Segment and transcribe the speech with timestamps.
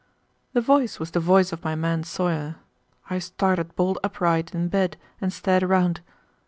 [0.53, 2.55] The voice was the voice of my man Sawyer.
[3.11, 6.01] I started bolt upright in bed and stared around.